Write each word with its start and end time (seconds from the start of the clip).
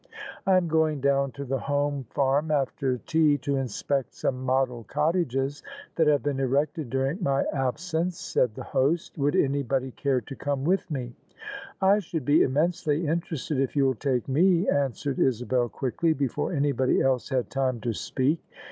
"I 0.47 0.57
am 0.57 0.67
going 0.67 0.99
down 0.99 1.31
to 1.33 1.45
the 1.45 1.59
home 1.59 2.05
farm 2.09 2.49
after 2.49 2.97
tea 2.97 3.37
to 3.37 3.57
inspect 3.57 4.15
some 4.15 4.43
model 4.43 4.83
cottages 4.85 5.61
that 5.95 6.07
have 6.07 6.23
been 6.23 6.39
erected 6.39 6.89
during 6.89 7.21
my 7.21 7.45
absence," 7.53 8.17
said 8.17 8.55
the 8.55 8.63
host: 8.63 9.15
"would 9.19 9.35
anybody 9.35 9.91
care 9.91 10.19
to 10.19 10.35
come 10.35 10.63
with 10.63 10.89
me?"" 10.89 11.13
I 11.83 11.99
should 11.99 12.25
be 12.25 12.41
immensely 12.41 13.05
interested, 13.05 13.59
if 13.59 13.75
you'll 13.75 13.93
take 13.93 14.27
me," 14.27 14.67
answered 14.67 15.19
Isabel 15.19 15.69
quickly, 15.69 16.13
before 16.13 16.51
anybody 16.51 16.99
else 16.99 17.29
had 17.29 17.51
time 17.51 17.79
to 17.81 17.93
speak. 17.93 18.43